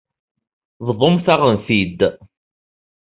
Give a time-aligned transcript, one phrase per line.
[0.87, 1.99] Bḍumt-aɣ-ten-id.